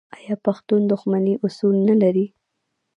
آیا 0.17 0.35
پښتون 0.45 0.81
د 0.85 0.89
دښمنۍ 0.91 1.33
اصول 1.45 1.75
نلري؟ 1.89 2.25